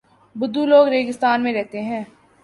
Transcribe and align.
بدو 0.35 0.65
لوگ 0.65 0.87
ریگستان 0.87 1.43
میں 1.43 1.53
رہتے 1.53 1.81
ہیں۔ 1.81 2.03